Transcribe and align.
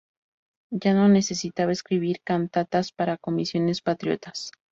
Ya 0.71 0.95
no 0.95 1.07
necesitaba 1.07 1.71
escribir 1.71 2.21
cantatas 2.23 2.91
para 2.91 3.17
comisiones 3.17 3.81
patrióticas. 3.83 4.49